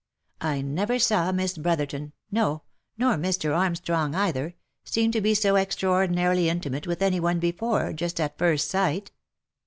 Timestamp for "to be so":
5.11-5.57